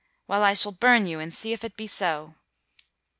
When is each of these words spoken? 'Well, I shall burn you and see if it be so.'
'Well, 0.27 0.41
I 0.41 0.55
shall 0.55 0.71
burn 0.71 1.05
you 1.05 1.19
and 1.19 1.31
see 1.31 1.53
if 1.53 1.63
it 1.63 1.77
be 1.77 1.85
so.' 1.85 2.33